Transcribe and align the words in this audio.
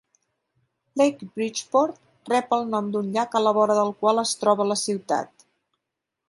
Lake 1.01 1.27
Bridgeport 1.35 2.31
rep 2.33 2.55
el 2.57 2.65
nom 2.77 2.89
d'un 2.95 3.13
llac 3.19 3.37
a 3.37 3.43
la 3.45 3.53
vora 3.59 3.77
del 3.81 3.93
qual 4.01 4.23
es 4.23 4.33
troba 4.45 4.67
la 4.71 4.79
ciutat. 4.87 5.47